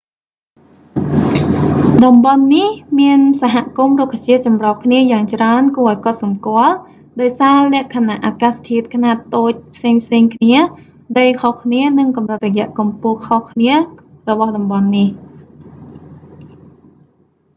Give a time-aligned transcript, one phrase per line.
[2.05, 2.69] តំបន់នេះ
[2.99, 6.75] មានសហគមន៍រុក្ខជាតិចម្រុះគ្នាយ៉ាងច្រើនគួរឱ្យកត់សម្គាល់
[7.21, 10.57] ដោយសារលក្ខណៈអាកាសធាតុខ្នាតតូចផ្សេងៗគ្នា
[11.19, 13.73] ដីខុសគ្នា និងកម្រិតរយៈកម្ពស់ខុសគ្នា
[14.29, 15.07] របស់តំបន់នេះ